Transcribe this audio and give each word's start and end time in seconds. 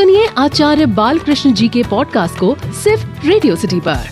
सुनिए 0.00 0.26
आचार्य 0.38 0.84
बालकृष्ण 0.86 1.52
जी 1.52 1.68
के 1.68 1.82
पॉडकास्ट 1.82 2.38
को 2.38 2.54
सिर्फ़ 2.74 3.26
रेडियो 3.26 3.56
सिटी 3.56 3.80
पर। 3.80 4.06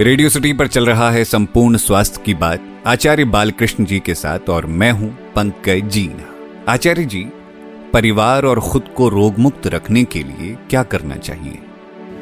रेडियो 0.00 0.28
सिटी 0.28 0.52
पर 0.52 0.66
चल 0.66 0.86
रहा 0.86 1.10
है 1.10 1.24
संपूर्ण 1.24 1.76
स्वास्थ्य 1.76 2.22
की 2.24 2.34
बात 2.34 2.64
आचार्य 2.86 3.24
बालकृष्ण 3.24 3.84
जी 3.84 4.00
के 4.00 4.14
साथ 4.14 4.50
और 4.50 4.66
मैं 4.66 4.90
हूँ 4.92 5.08
पंकज 5.36 5.88
जीना। 5.88 6.72
आचार्य 6.72 7.04
जी 7.04 7.22
परिवार 7.92 8.44
और 8.44 8.60
खुद 8.60 8.88
को 8.96 9.08
रोग 9.08 9.38
मुक्त 9.38 9.66
रखने 9.66 10.02
के 10.04 10.22
लिए 10.22 10.56
क्या 10.70 10.82
करना 10.82 11.16
चाहिए? 11.18 11.58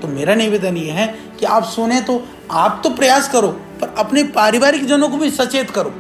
तो 0.03 0.09
मेरा 0.09 0.35
निवेदन 0.35 0.77
ये 0.77 0.91
है 0.91 1.07
कि 1.41 1.47
आप 1.47 1.65
सुने 1.65 2.01
तो 2.01 2.23
आप 2.51 2.81
तो 2.85 2.91
प्रयास 2.91 3.29
करो 3.29 3.49
पर 3.81 3.95
अपने 3.99 4.23
पारिवारिक 4.37 4.87
जनों 4.87 5.09
को 5.09 5.17
भी 5.17 5.31
सचेत 5.31 5.71
करो। 5.71 5.95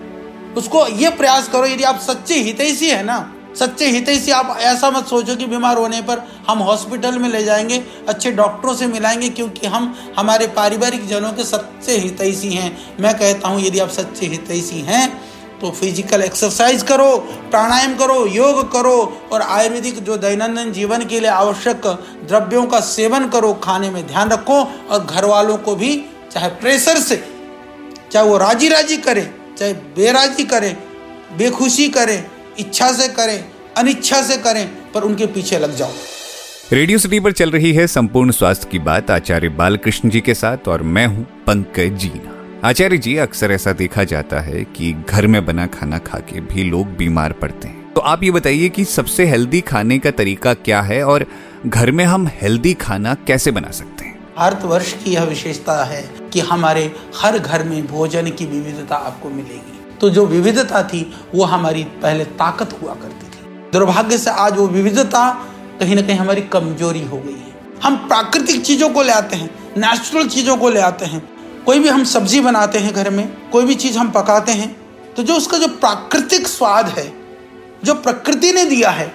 उसको 0.57 0.87
ये 0.97 1.11
प्रयास 1.17 1.49
करो 1.49 1.67
यदि 1.67 1.85
आप 1.85 1.99
सच्चे 2.01 2.41
हितैषी 2.43 2.91
है 2.91 3.03
ना 3.05 3.19
सच्चे 3.59 3.87
हितैषी 3.91 4.31
आप 4.31 4.57
ऐसा 4.61 4.91
मत 4.91 5.07
सोचो 5.07 5.35
कि 5.37 5.47
बीमार 5.47 5.77
होने 5.77 6.01
पर 6.03 6.23
हम 6.49 6.59
हॉस्पिटल 6.59 7.19
में 7.19 7.29
ले 7.29 7.43
जाएँगे, 7.45 7.83
अच्छे 8.09 8.31
डॉक्टरों 8.33 8.75
से 8.75 8.87
मिलाएँगे, 8.87 9.29
क्योंकि 9.29 9.67
हम 9.67 9.95
हमारे 10.19 10.47
पारिवारिक 10.57 11.07
जनों 11.09 11.33
के 11.33 11.45
सच्चे 11.45 11.97
हितैषी 11.99 12.51
हैं 12.51 12.97
मैं 13.01 13.15
कहता 13.19 13.49
हूँ, 13.49 13.61
यदि 13.61 13.79
आप 13.79 13.89
सच्चे 13.91 14.27
हितैषी 14.27 14.81
हैं 14.81 15.09
तो 15.61 15.71
फ़िज़िकल 15.71 16.23
एक्सरसाइज 16.23 16.83
करो, 16.83 17.17
प्राणायाम 17.51 17.95
करो, 17.95 18.25
योग 18.27 18.61
करो, 18.73 18.97
और 19.33 19.43
आयुर्वेदिक 19.43 19.99
जो 20.05 20.17
दैनंदिन 20.17 20.73
जीवन 20.73 21.05
के 21.05 21.21
लिए 21.21 21.31
आवश्यक 21.31 21.87
द्रव्यों 22.29 22.65
का 22.67 22.81
सेवन 22.81 23.29
करो, 23.29 23.53
खाने 23.55 23.91
में 23.91 24.07
ध्यान 24.07 24.31
रखो, 24.31 24.63
और 24.91 25.05
घर 25.05 25.25
वालों 25.25 25.57
को 25.59 25.75
भी, 25.75 25.95
चाहे 26.33 26.49
प्रेशर 26.55 26.99
से, 26.99 27.23
चाहे 28.13 28.27
वो 28.27 28.37
राज़ी 28.39 28.69
राज़ी 28.69 28.97
करे, 28.99 29.31
चाहे 29.59 29.73
बेराजी 29.97 30.45
करे, 30.45 30.77
बेखुशी 31.39 31.89
करे 31.89 32.25
इच्छा 32.59 32.91
से 32.93 33.09
करें 33.09 33.45
अनिच्छा 33.77 34.23
से 34.23 34.37
करें 34.37 34.67
पर 34.93 35.03
उनके 35.03 35.27
पीछे 35.27 35.59
लग 35.59 35.77
जाओ। 35.77 35.93
रेडियो 36.73 36.99
सिटी 36.99 37.21
पर 37.21 37.33
चल 37.33 37.51
रही 37.51 37.73
है 37.73 37.87
संपूर्ण 37.87 38.31
स्वास्थ्य 38.31 38.69
की 38.71 38.79
बात 38.79 39.11
आचार्य 39.11 39.49
बालकृष्ण 39.49 40.11
जी 40.11 40.21
के 40.21 40.35
साथ 40.35 40.69
और 40.69 40.83
मैं 40.83 41.07
हूँ 41.07 41.25
पंकज 41.47 41.97
जीना। 41.97 42.35
आचार्य 42.69 42.99
जी 42.99 43.17
अक्सर 43.17 43.53
ऐसा 43.53 43.73
देखा 43.73 44.05
जाता 44.05 44.41
है 44.41 44.65
कि 44.77 44.93
घर 45.09 45.27
में 45.27 45.45
बना 45.47 45.67
खाना 45.67 45.99
खा 45.99 46.19
के 46.19 46.41
भी 46.41 46.65
लोग 46.65 46.97
बीमार 46.97 47.33
पड़ते 47.33 47.69
हैं। 47.69 47.93
तो 47.95 48.01
आप 48.01 48.23
ये 48.23 48.31
बताइए 48.31 48.69
कि 48.69 48.85
सबसे 48.85 49.27
हेल्दी 49.27 49.61
खाने 49.61 49.99
का 49.99 50.11
तरीका 50.11 50.55
क्या 50.55 50.81
है 50.81 51.03
और 51.05 51.27
घर 51.67 51.91
में 51.91 52.05
हम 52.05 52.29
हेल्दी 52.33 52.75
खाना 52.75 53.15
कैसे 53.27 53.51
बना 53.51 53.71
सकते 53.71 54.05
हैं? 54.05 54.19
भारतवर्ष 54.39 54.93
की 54.93 55.15
यह 55.15 55.25
विशेषता 55.25 55.85
है 55.85 56.03
कि 56.33 56.41
हमारे 56.41 56.93
हर 57.17 57.39
घर 57.39 57.65
में 57.65 57.87
भोजन 57.87 58.31
की 58.31 58.47
विविधता 58.47 58.97
आपको 58.97 59.31
मिलेगी। 59.31 59.78
तो 60.01 60.11
जो 60.11 60.27
विविधता 60.27 60.83
थी, 60.83 61.01
वो 61.35 61.45
हमारी 61.45 61.85
पहले 62.03 62.25
ताकत 62.25 62.79
हुआ 62.83 62.95
करती 62.95 63.27
थी। 63.27 63.71
दुर्भाग्य 63.73 64.19
से 64.19 64.31
आज 64.31 64.57
वो 64.57 64.67
विविधता 64.69 65.29
कहीं 65.81 65.95
ना 65.97 66.03
कहीं 66.03 66.17
हमारी 66.17 66.43
कमज़ोरी 66.43 67.05
हो 67.05 67.19
गई 67.19 67.33
है। 67.33 67.57
हम 67.83 67.97
प्राकृतिक 68.09 68.65
चीज़ों 68.65 68.89
को 68.91 69.03
ले 69.03 69.13
आते 69.13 69.37
हैं 69.37 69.51
नेचुरल 69.79 70.29
चीज़ों 70.29 70.57
को 70.57 70.69
ले 70.71 70.81
आते 70.81 71.05
हैं। 71.05 71.23
कोई 71.67 71.79
भी 71.79 71.89
हम 71.89 72.05
सब्ज़ी 72.07 72.41
बनाते 72.41 72.79
हैं 72.79 72.93
घर 72.95 73.11
में, 73.11 73.51
कोई 73.51 73.65
भी 73.65 73.75
चीज़ 73.75 73.99
हम 73.99 74.11
पकाते 74.11 74.53
हैं 74.53 74.77
तो 75.17 75.23
जो 75.23 75.35
उसका 75.35 75.59
जो 75.59 75.69
प्राकृतिक 75.69 76.47
स्वाद 76.49 76.89
है, 76.89 77.13
जो 77.85 77.95
प्रकृति 77.97 78.53
ने 78.53 78.65
दिया 78.65 78.91
है 78.91 79.13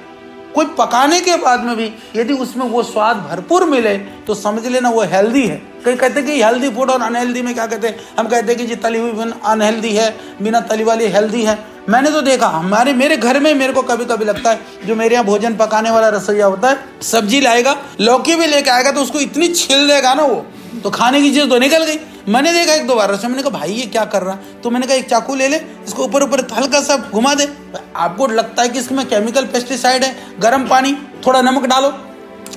कोई 0.55 0.65
पकाने 0.77 1.19
के 1.21 1.35
बाद 1.37 1.63
में 1.63 1.75
भी 1.77 1.91
यदि 2.15 2.33
उसमें 2.35 2.65
वो 2.67 2.83
स्वाद 2.83 3.17
भरपूर 3.29 3.65
मिले 3.65 3.97
तो 4.27 4.35
समझ 4.35 4.65
लेना 4.67 4.89
वो 4.89 5.01
हेल्दी 5.03 5.45
है। 5.47 5.61
कई 5.85 5.95
कहते 5.95 6.19
हैं 6.19 6.25
कि 6.25 6.41
हेल्दी 6.43 6.69
फ़ूड 6.69 6.89
और 6.89 7.01
अनहेल्दी 7.01 7.41
में 7.41 7.53
क्या 7.53 7.65
कहते 7.67 7.87
हैं? 7.87 7.99
हम 8.19 8.27
कहते 8.27 8.51
हैं 8.51 8.57
कि 8.57 8.65
जी 8.65 8.75
तली 8.77 8.99
हुई 8.99 9.31
अनहेल्दी 9.45 9.93
है, 9.93 10.09
बिना 10.41 10.59
तली 10.61 10.83
वाली 10.83 11.07
हेल्दी 11.09 11.43
है। 11.43 11.57
मैंने 11.89 12.11
तो 12.11 12.21
देखा, 12.21 12.47
हमारे, 12.47 12.93
मेरे 12.93 13.17
घर 13.17 13.39
में 13.39 13.53
मेरे 13.55 13.73
को 13.73 13.81
कभी 13.83 14.05
कभी 14.05 14.25
लगता 14.25 14.51
है, 14.51 14.59
जो 14.85 14.95
मेरे 14.95 15.15
यहाँ 15.15 15.25
भोजन 15.25 15.55
पकाने 15.55 15.89
वाला 15.89 16.09
रसोईया 16.09 16.45
होता 16.45 16.69
है, 16.69 16.77
सब्ज़ी 17.03 17.41
लाएगा, 17.41 17.75
लौकी 18.01 18.35
भी 18.35 18.47
लेके 18.47 18.69
आएगा 18.69 18.91
तो 18.91 19.01
उसको 19.01 19.19
इतनी 19.19 19.47
छिल 19.49 19.88
देगा 19.88 20.13
ना 20.13 20.23
वो 20.23 20.45
तो 20.83 20.89
खाने 20.89 21.21
की 21.21 21.31
चीज़ 21.31 21.49
तो 21.49 21.57
निकल 21.59 21.83
गई। 21.85 21.99
मैंने 22.27 22.52
देखा 22.53 22.73
एक 22.73 22.85
दो 22.88 22.95
बार 22.95 23.11
मैंने 23.13 23.41
कहा, 23.41 23.49
भाई, 23.49 23.71
ये 23.71 23.85
क्या 23.85 24.03
कर 24.05 24.21
रहा 24.21 24.35
तो 24.63 24.69
मैंने 24.69 24.88
कहा, 24.88 24.95
एक 24.95 25.09
चाकू 25.09 25.35
ले 25.35 25.47
ले, 25.47 25.57
इसको 25.57 26.03
ऊपर 26.03 26.23
ऊपर 26.23 26.47
हल्का 26.53 26.81
सा 26.81 26.97
घुमा 27.11 27.34
दे। 27.34 27.47
आपको 27.95 28.28
लगता 28.28 28.61
है 28.61 28.69
कि 28.69 28.79
इसमें 28.79 29.06
केमिकल 29.06 29.45
पेस्टिसाइड 29.45 30.03
है, 30.03 30.16
गर्म 30.39 30.67
पानी, 30.67 30.94
थोड़ा 31.28 31.41
नमक 31.41 31.66
डालो, 31.66 31.94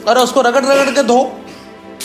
और 0.09 0.19
उसको 0.19 0.41
रगड़ 0.41 0.65
रगड़ 0.65 0.91
के 0.91 1.03
धो, 1.03 1.21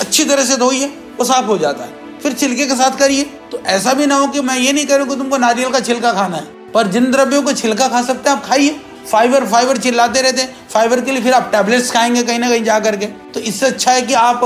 अच्छी 0.01 0.25
तरह 0.25 0.45
से 0.45 0.57
धोइए, 0.57 0.85
वो 1.19 1.25
साफ़ 1.25 1.45
हो 1.45 1.57
जाता 1.57 1.83
है। 1.83 2.19
फिर 2.19 2.33
छिलके 2.33 2.65
के 2.65 2.75
साथ 2.75 2.97
करिए। 2.97 3.23
तो 3.51 3.61
ऐसा 3.67 3.93
भी 3.93 4.05
ना 4.05 4.15
हो 4.15 4.27
कि 4.27 4.41
मैं 4.41 4.57
ये 4.57 4.71
नहीं 4.73 4.85
करूँ 4.85 5.07
कि 5.07 5.15
तुमको 5.15 5.37
नारियल 5.37 5.71
का 5.71 5.79
छिलका 5.79 6.13
खाना 6.13 6.37
है, 6.37 6.43
पर 6.73 6.87
जिन 6.87 7.11
द्रव्यों 7.11 7.41
को 7.43 7.53
छिलका 7.53 7.87
खा 7.87 8.01
सकते 8.01 8.29
हैं, 8.29 8.37
आप 8.37 8.45
खाइए। 8.45 8.79
फाइबर 9.11 9.45
फाइबर 9.45 9.77
चिल्लाते 9.77 10.21
रहते 10.21 10.41
हैं। 10.41 10.55
फाइबर 10.69 11.01
के 11.01 11.11
लिए 11.11 11.21
फिर 11.21 11.33
आप 11.33 11.49
टैबलेट्स 11.51 11.91
खाएँगे 11.91 12.21
कहीं 12.23 12.39
ना 12.39 12.49
कहीं 12.49 12.63
जा 12.63 12.79
करके 12.79 13.05
तो 13.33 13.39
इससे 13.39 13.65
अच्छा 13.65 13.91
है 13.91 14.01
कि 14.01 14.13
आप 14.13 14.41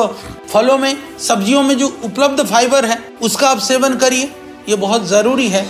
फलों 0.56 0.78
में 0.78 0.98
सब्जियों 1.20 1.62
में 1.64 1.78
जो 1.78 1.88
उपलब्ध 2.04 2.44
फाइबर 2.48 2.86
है 2.86 2.98
उसका 3.22 3.48
आप 3.48 3.58
सेवन 3.58 3.96
करिए। 3.96 4.24
ये 4.70 4.76
बहुत 4.76 5.08
ज़रूरी 5.08 5.48
है। 5.48 5.66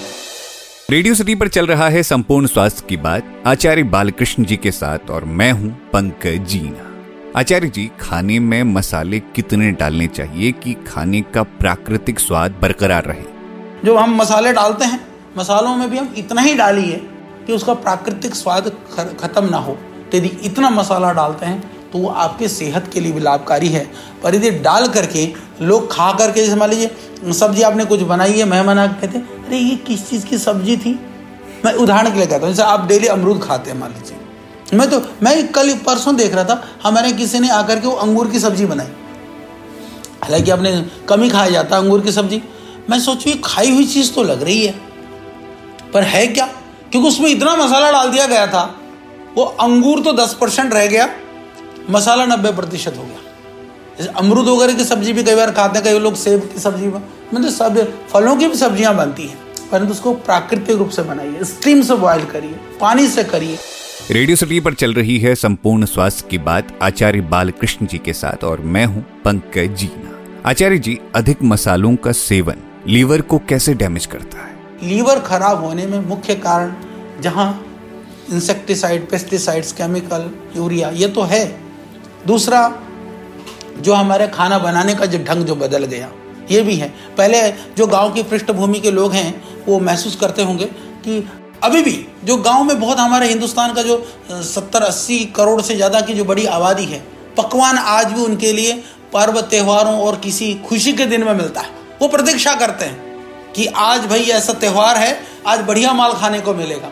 रेडियो 0.92 1.16
सिटी 1.16 1.36
पर 1.36 1.48
चल 1.48 1.68
रहा 1.68 1.88
है 1.90 2.04
संपूर्ण 2.04 2.48
स्वास्थ्य 2.48 2.86
की 2.90 2.98
बात 2.98 3.44
आचार्य 3.48 3.84
बालकृष्ण 3.84 4.44
जी 4.44 4.58
के 4.58 4.72
साथ 4.72 5.10
और 5.10 5.26
मैं 5.40 5.52
हूँ 5.52 5.72
पंकज 5.94 6.46
जीना। 6.48 6.92
आचार्य 7.40 7.68
जी 7.68 7.90
खाने 8.00 8.40
में 8.40 8.62
मसाले 8.64 9.20
कितने 9.36 9.72
डालने 9.72 10.08
चाहिए 10.08 10.52
कि 10.54 10.74
खाने 10.88 11.22
का 11.34 11.44
प्राकृतिक 11.44 12.20
स्वाद 12.20 12.60
बरकरार 12.62 13.06
रहे? 13.06 13.26
जो 13.86 13.98
हम 13.98 14.16
मसाले 14.16 14.54
डालते 14.54 14.86
हैं 14.86 15.06
मसालों 15.38 15.76
में 15.76 15.90
भी 15.90 15.98
हम 15.98 16.14
इतना 16.18 16.42
ही 16.42 16.54
डालिए 16.56 17.02
कि 17.48 17.54
उसका 17.54 17.74
प्राकृतिक 17.74 18.36
स्वाद 18.36 18.72
खत्म 19.22 19.50
ना 19.50 19.58
हो। 19.58 19.78
यदि 20.16 20.28
इतना 20.44 20.70
मसाला 20.70 21.12
डालते 21.14 21.46
हैं 21.46 21.75
तो 21.94 22.00
वो 22.00 22.10
आपके 22.10 22.48
सेहत 22.48 22.90
के 22.94 23.00
लिए 23.00 23.12
भी 23.12 23.20
लाभकारी 23.20 23.70
है। 23.70 23.92
पर 24.24 24.36
यदि 24.36 24.52
डाल 24.52 24.88
करके 24.88 25.34
लोग 25.62 25.92
खा 25.92 26.12
करके, 26.12 26.42
जैसे 26.42 26.56
मान 26.56 26.70
लीजिए, 26.70 26.96
सब्ज़ी 27.34 27.62
आपने 27.62 27.86
कुछ 27.86 28.02
बनाई 28.02 28.34
है, 28.34 28.46
मेहमान 28.46 28.80
आ 28.80 28.88
कहते 28.88 29.20
अरे, 29.20 29.58
ये 29.58 29.76
किस 29.76 30.10
चीज़ 30.10 30.26
की 30.26 30.38
सब्ज़ी 30.38 30.78
थी? 30.78 31.00
मैं 31.66 31.74
उदाहरण 31.74 32.12
के 32.12 32.18
लिए 32.18 32.28
कहता 32.28 32.46
हूँ, 32.46 32.56
जैसे 32.56 32.70
आप 32.70 32.88
डेली 32.88 33.08
अमरूद 33.08 33.44
खाते 33.44 33.72
हैं, 33.72 33.80
मान 33.80 33.92
लीजिए। 33.92 34.18
मैं 34.78 34.90
तो 34.90 35.02
मैं 35.24 35.48
कल 35.48 35.74
परसों 35.74 36.16
देख 36.16 36.36
रहा 36.36 36.44
था, 36.44 36.68
हमारे 36.84 37.12
किसी 37.12 37.40
ने 37.40 37.50
आकर 37.50 37.80
के 37.80 37.88
वो 37.88 37.94
अंगूर 37.94 38.30
की 38.30 38.40
सब्ज़ी 38.40 38.66
बनाई। 38.66 38.88
हालाँकि 40.24 40.52
आपने 40.52 40.86
कम 41.10 41.22
ही 41.22 41.30
खाया 41.30 41.50
जाता 41.50 41.78
अंगूर 41.78 42.02
की 42.02 42.12
सब्ज़ी। 42.12 42.42
मैं 42.90 43.00
सोचू, 43.00 43.30
ये 43.30 43.42
खाई 43.44 43.72
हुई 43.72 43.86
चीज़ 43.86 44.14
तो 44.14 44.24
लग 44.24 44.44
रही 44.44 44.66
है। 44.66 44.76
पर 45.94 46.04
है 46.04 46.28
क्या? 46.28 46.46
क्योंकि 46.92 47.08
उसमें 47.08 47.30
इतना 47.30 47.56
मसाला 47.56 47.92
डाल 47.92 48.10
दिया 48.10 48.26
गया 48.26 48.48
था, 48.48 48.80
वो 49.36 49.44
अंगूर 49.44 50.00
तो 50.00 50.14
दस 50.14 50.38
परसेंट 50.42 50.74
रह 50.74 50.88
गया। 50.88 51.10
मसाला 51.90 52.26
नब्बे 52.26 52.52
प्रतिशत 52.52 52.98
हो 52.98 53.04
गया। 53.04 53.20
जैसे 53.98 54.12
अमरूद 54.18 54.48
वगैरह 54.48 54.74
की 54.74 54.84
सब्ज़ी 54.86 55.14
भी 55.14 55.24
कई 55.24 55.36
बार 55.36 55.52
खाते 55.52 55.80
हैं 55.80 55.84
कई 55.84 56.00
लोग 56.00 56.16
सेब 56.18 56.50
की 56.54 56.60
सब्ज़ी 56.60 56.88
मतलब 56.88 57.50
सब 57.52 57.78
फलों 58.10 58.36
की 58.36 58.48
भी 58.48 58.58
सब्ज़ियाँ 58.58 58.96
बनती 58.96 59.28
हैं 59.28 59.38
परंतु 59.72 59.92
उसको 59.92 60.14
प्राकृतिक 60.26 60.78
रूप 60.78 60.90
से 60.90 61.02
बनाइए 61.04 61.44
स्टीम 61.46 61.82
से 61.82 61.96
बॉयल 61.98 62.26
करिए 62.26 62.56
पानी 62.82 63.08
से 63.08 63.24
करिए। 63.26 63.58
रेडियो 64.12 64.36
सिटी 64.36 64.60
पर 64.60 64.74
चल 64.74 64.94
रही 64.94 65.18
है 65.20 65.34
संपूर्ण 65.36 65.86
स्वास्थ्य 65.86 66.28
की 66.32 66.38
बात 66.40 66.78
आचार्य 66.84 67.22
बालकृष्ण 67.30 67.86
जी 67.86 67.98
के 67.98 68.14
साथ 68.14 68.44
और 68.44 68.62
मैं 68.62 68.86
हूँ 68.86 69.06
पंकज 69.26 69.76
जीना 69.80 70.14
आचार्य 70.50 70.78
जी 70.78 71.00
अधिक 71.16 71.44
मसालों 71.44 71.96
का 71.98 72.12
सेवन 72.14 72.64
लीवर 72.88 73.22
को 73.22 73.38
कैसे 73.50 73.74
डैमेज 73.74 74.06
करता 74.06 74.38
है? 74.38 74.54
लीवर 74.84 75.20
खराब 75.22 75.64
होने 75.64 75.86
में 75.86 76.00
मुख्य 76.08 76.36
कारण 76.38 76.74
जहाँ 77.22 77.50
इंसेक्टिसाइड 78.32 79.10
पेस्टिसाइड्स 79.10 79.72
केमिकल 79.72 80.30
यूरिया 80.58 80.90
ये 80.92 81.08
तो 81.08 81.22
है। 81.24 81.46
दूसरा, 82.28 82.62
जो 83.78 83.94
हमारे 83.94 84.28
खाना 84.28 84.58
बनाने 84.60 84.94
का 84.96 85.06
जो 85.06 85.18
ढंग 85.24 85.46
जो 85.46 85.56
बदल 85.56 85.84
गया, 85.86 86.10
ये 86.52 86.62
भी 86.62 86.76
है। 86.76 86.88
पहले 87.18 87.42
जो 87.78 87.88
गाँव 87.88 88.12
की 88.14 88.24
पृष्ठभूमि 88.26 88.80
के 88.80 88.92
लोग 88.92 89.14
हैं, 89.14 89.44
वो 89.68 89.80
महसूस 89.82 90.16
करते 90.16 90.44
होंगे 90.44 90.66
कि 90.66 91.24
अभी 91.64 91.82
भी 91.84 91.96
जो 92.24 92.38
गाँव 92.40 92.64
में 92.64 92.80
बहुत 92.80 93.00
हमारे 93.00 93.28
हिंदुस्तान 93.28 93.74
का 93.74 93.82
जो 93.84 93.98
सत्तर 94.32 94.84
अस्सी 94.84 95.20
करोड़ 95.36 95.62
से 95.62 95.76
ज़्यादा 95.76 96.02
की 96.02 96.14
जो 96.14 96.26
बड़ी 96.26 96.46
आबादी 96.48 96.86
है, 96.86 97.00
पकवान 97.38 97.78
आज 97.78 98.12
भी 98.14 98.22
उनके 98.24 98.52
लिए 98.54 98.74
पर्व, 99.14 99.40
त्योहारों 99.44 99.98
और 100.00 100.16
किसी 100.20 100.54
खुशी 100.68 100.94
के 100.94 101.06
दिन 101.06 101.24
में 101.24 101.34
मिलता 101.34 101.62
है। 101.62 101.70
वो 102.02 102.08
प्रतीक्षा 102.08 102.54
करते 102.56 102.86
हैं 102.86 103.54
कि 103.54 103.66
आज 103.68 104.06
भाई 104.06 104.24
ऐसा 104.32 104.54
त्यौहार 104.56 104.98
है, 104.98 105.20
आज 105.48 105.60
बढ़िया 105.62 105.94
माल 105.94 106.14
खाने 106.14 106.40
को 106.40 106.54
मिलेगा। 106.54 106.92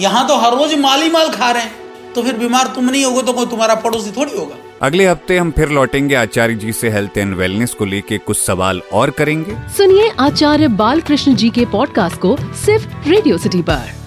यहाँ 0.00 0.26
तो 0.28 0.36
हर 0.36 0.54
रोज 0.54 0.74
माल 0.76 1.02
ही 1.02 1.10
माल 1.10 1.30
खा 1.30 1.50
रहे 1.50 1.62
हैं 1.62 2.12
तो 2.14 2.22
फिर 2.22 2.36
बीमार 2.38 2.66
तुम 2.66 2.90
नहीं 2.90 3.04
होगे 3.04 3.22
तो 3.22 3.32
कोई 3.32 3.46
तुम्हारा 3.46 3.74
पड़ोसी 3.76 4.10
थोड़ी 4.12 4.36
होगा। 4.36 4.56
अगले 4.82 5.06
हफ़्ते 5.06 5.38
हम 5.38 5.50
फिर 5.50 5.68
लौटेंगे 5.68 6.14
आचार्य 6.14 6.54
जी 6.54 6.72
से 6.72 6.90
हेल्थ 6.90 7.18
एंड 7.18 7.34
वेलनेस 7.34 7.74
को 7.74 7.84
लेके 7.84 8.18
कुछ 8.18 8.38
सवाल 8.38 8.82
और 8.92 9.10
करेंगे। 9.10 9.56
सुनिए 9.76 10.10
आचार्य 10.18 10.68
बाल 10.68 11.00
कृष्ण 11.00 11.34
जी 11.34 11.50
के 11.50 11.64
पॉडकास्ट 11.64 12.20
को 12.20 12.36
सिर्फ़ 12.54 13.08
रेडियो 13.08 13.38
सिटी 13.38 13.62
पर। 13.62 14.03